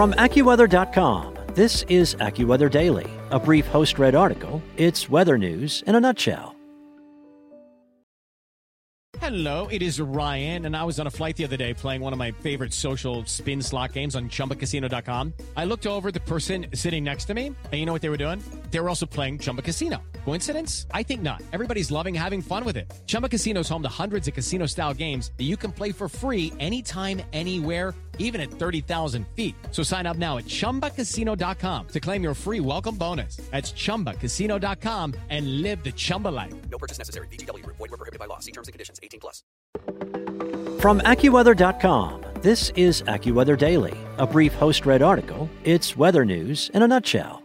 [0.00, 4.62] From AccuWeather.com, this is AccuWeather Daily, a brief host read article.
[4.78, 6.56] It's weather news in a nutshell.
[9.18, 12.14] Hello, it is Ryan, and I was on a flight the other day playing one
[12.14, 15.34] of my favorite social spin slot games on chumbacasino.com.
[15.54, 18.24] I looked over the person sitting next to me, and you know what they were
[18.24, 18.42] doing?
[18.70, 19.98] They were also playing Chumba Casino.
[20.24, 20.86] Coincidence?
[20.92, 21.42] I think not.
[21.52, 22.90] Everybody's loving having fun with it.
[23.06, 26.08] Chumba Casino is home to hundreds of casino style games that you can play for
[26.08, 29.56] free anytime, anywhere, even at 30,000 feet.
[29.72, 33.36] So sign up now at chumbacasino.com to claim your free welcome bonus.
[33.50, 36.54] That's chumbacasino.com and live the Chumba life.
[36.70, 37.26] No purchase necessary.
[37.28, 37.78] VGW Group.
[37.78, 38.38] Void were prohibited by law.
[38.38, 39.00] See terms and conditions.
[39.02, 39.42] 18 plus.
[40.80, 45.50] From AccuWeather.com, this is AccuWeather Daily, a brief host read article.
[45.64, 47.39] It's weather news in a nutshell.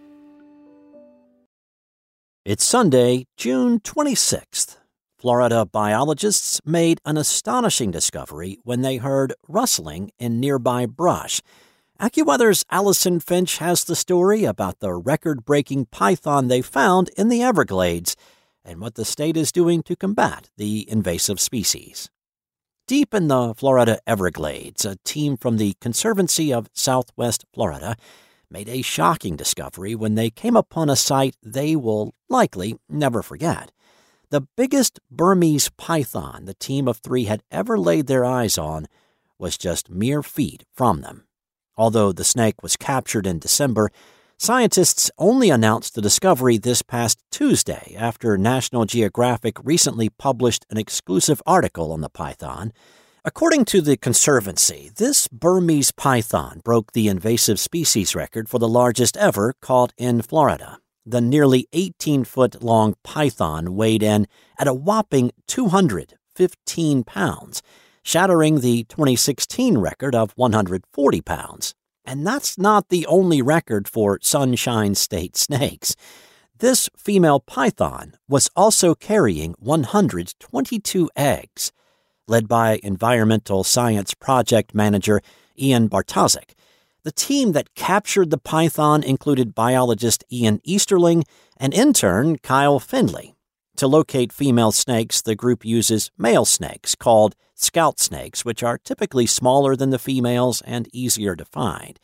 [2.45, 4.77] It's Sunday, June 26th.
[5.17, 11.41] Florida biologists made an astonishing discovery when they heard rustling in nearby brush.
[11.99, 17.41] AccuWeather's Allison Finch has the story about the record breaking python they found in the
[17.41, 18.15] Everglades
[18.63, 22.11] and what the state is doing to combat the invasive species.
[22.87, 27.95] Deep in the Florida Everglades, a team from the Conservancy of Southwest Florida
[28.55, 33.69] made a shocking discovery when they came upon a sight they will likely never forget.
[34.29, 38.85] The biggest Burmese python the team of three had ever laid their eyes on
[39.37, 41.25] was just mere feet from them.
[41.75, 43.91] Although the snake was captured in December,
[44.37, 51.41] scientists only announced the discovery this past Tuesday after National Geographic recently published an exclusive
[51.45, 52.71] article on the python
[53.27, 59.17] According to the Conservancy, this Burmese python broke the invasive species record for the largest
[59.17, 60.77] ever caught in Florida.
[61.07, 64.27] The nearly 18 foot long python weighed in
[64.59, 67.63] at a whopping 215 pounds,
[68.03, 71.73] shattering the 2016 record of 140 pounds.
[72.05, 75.95] And that's not the only record for Sunshine State snakes.
[76.59, 81.71] This female python was also carrying 122 eggs
[82.27, 85.21] led by environmental science project manager
[85.57, 86.55] Ian Bartoszek.
[87.03, 91.23] The team that captured the python included biologist Ian Easterling
[91.57, 93.35] and intern Kyle Findley.
[93.77, 99.25] To locate female snakes, the group uses male snakes called scout snakes, which are typically
[99.25, 101.99] smaller than the females and easier to find.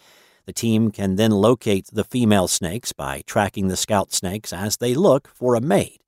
[0.46, 4.94] The team can then locate the female snakes by tracking the scout snakes as they
[4.94, 6.01] look for a mate.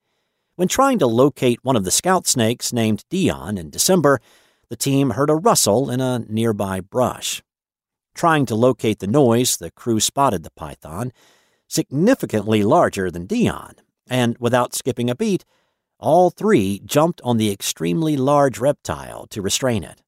[0.56, 4.22] When trying to locate one of the scout snakes named Dion in December,
[4.69, 7.41] the team heard a rustle in a nearby brush.
[8.14, 11.12] Trying to locate the noise, the crew spotted the python,
[11.68, 13.74] significantly larger than Dion,
[14.08, 15.44] and without skipping a beat,
[15.97, 20.03] all three jumped on the extremely large reptile to restrain it.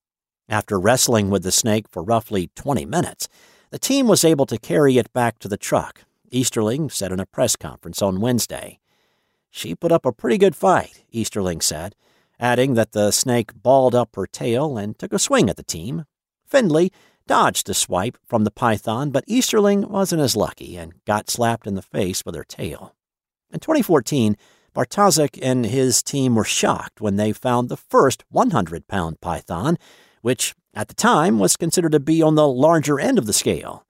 [0.48, 3.28] After wrestling with the snake for roughly 20 minutes,
[3.72, 7.26] the team was able to carry it back to the truck, Easterling said in a
[7.26, 8.80] press conference on Wednesday.
[9.56, 11.96] She put up a pretty good fight, Easterling said,
[12.42, 16.04] adding that the snake balled up her tail and took a swing at the team.
[16.46, 16.92] Findley
[17.26, 21.76] dodged a swipe from the python, but Easterling wasn't as lucky and got slapped in
[21.76, 22.96] the face with her tail.
[23.50, 24.36] In 2014,
[24.76, 29.78] Bartoszek and his team were shocked when they found the first 100 pound python,
[30.22, 33.86] which at the time was considered to be on the larger end of the scale.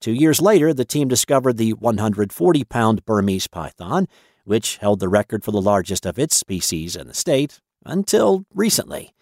[0.00, 4.06] Two years later, the team discovered the 140 pound Burmese python,
[4.48, 9.12] which held the record for the largest of its species in the state until recently.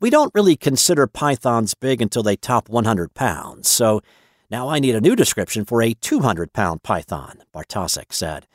[0.00, 4.00] We don't really consider pythons big until they top 100 pounds, so
[4.50, 8.46] now I need a new description for a 200 pound python, Bartoszek said.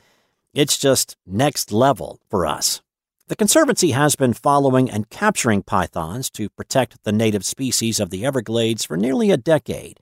[0.52, 2.82] It's just next level for us.
[3.28, 8.26] The Conservancy has been following and capturing pythons to protect the native species of the
[8.26, 10.00] Everglades for nearly a decade.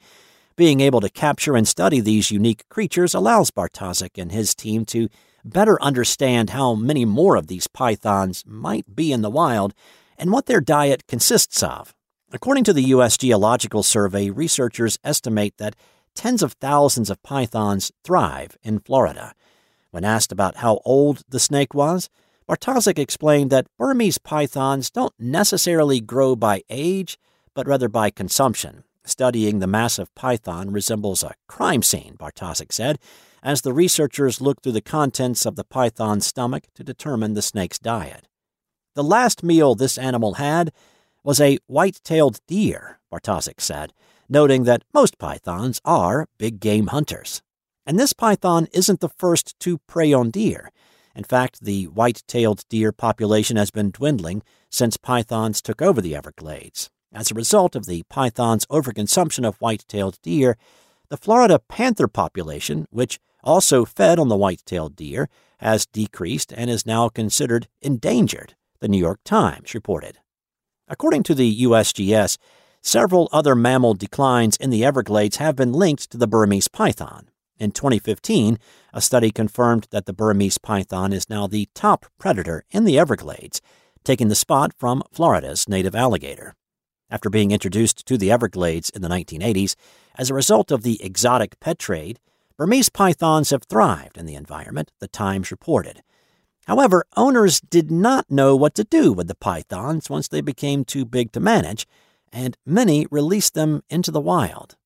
[0.56, 5.10] Being able to capture and study these unique creatures allows Bartoszek and his team to
[5.52, 9.74] better understand how many more of these pythons might be in the wild
[10.16, 11.94] and what their diet consists of.
[12.32, 13.16] According to the U.S.
[13.16, 15.76] Geological Survey, researchers estimate that
[16.14, 19.32] tens of thousands of pythons thrive in Florida.
[19.90, 22.10] When asked about how old the snake was,
[22.48, 27.18] Bartoszek explained that Burmese pythons don't necessarily grow by age,
[27.54, 28.84] but rather by consumption.
[29.08, 32.98] Studying the massive python resembles a crime scene, Bartoszek said,
[33.42, 37.78] as the researchers looked through the contents of the python's stomach to determine the snake's
[37.78, 38.28] diet.
[38.94, 40.72] The last meal this animal had
[41.24, 43.94] was a white tailed deer, Bartoszek said,
[44.28, 47.40] noting that most pythons are big game hunters.
[47.86, 50.70] And this python isn't the first to prey on deer.
[51.16, 56.14] In fact, the white tailed deer population has been dwindling since pythons took over the
[56.14, 56.90] Everglades.
[57.12, 60.56] As a result of the python's overconsumption of white tailed deer,
[61.08, 65.28] the Florida panther population, which also fed on the white-tailed deer,
[65.58, 70.18] has decreased and is now considered endangered, the New York Times reported.
[70.86, 72.38] According to the USGS,
[72.82, 77.30] several other mammal declines in the Everglades have been linked to the Burmese python.
[77.58, 78.58] In 2015,
[78.92, 83.60] a study confirmed that the Burmese python is now the top predator in the Everglades,
[84.04, 86.54] taking the spot from Florida's native alligator.
[87.10, 89.74] After being introduced to the Everglades in the 1980s,
[90.16, 92.20] as a result of the exotic pet trade,
[92.58, 96.02] Burmese pythons have thrived in the environment, the Times reported.
[96.66, 101.06] However, owners did not know what to do with the pythons once they became too
[101.06, 101.86] big to manage,
[102.30, 104.76] and many released them into the wild.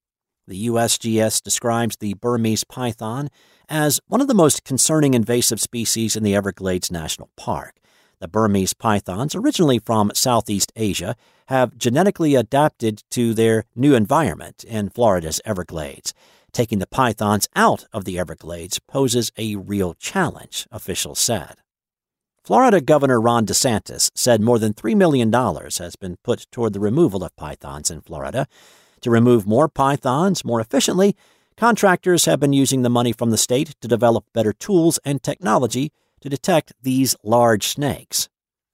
[0.47, 3.31] The USGS describes the Burmese python
[3.69, 7.77] as one of the most concerning invasive species in the Everglades National Park.
[8.23, 11.17] The Burmese pythons, originally from Southeast Asia,
[11.47, 16.15] have genetically adapted to their new environment in Florida's Everglades.
[16.53, 21.57] Taking the pythons out of the Everglades poses a real challenge, officials said.
[22.45, 27.25] Florida Governor Ron DeSantis said more than $3 million has been put toward the removal
[27.25, 28.47] of pythons in Florida.
[29.01, 31.17] To remove more pythons more efficiently,
[31.57, 35.91] contractors have been using the money from the state to develop better tools and technology
[36.23, 38.29] to detect these large snakes.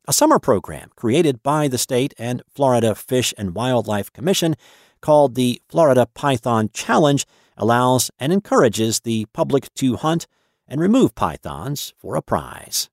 [0.07, 4.55] A summer program created by the state and Florida Fish and Wildlife Commission
[5.01, 10.27] called the Florida Python Challenge allows and encourages the public to hunt
[10.67, 12.89] and remove pythons for a prize.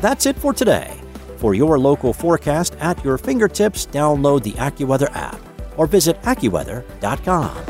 [0.00, 1.00] That's it for today.
[1.38, 5.40] For your local forecast at your fingertips, download the AccuWeather app
[5.76, 7.69] or visit AccuWeather.com.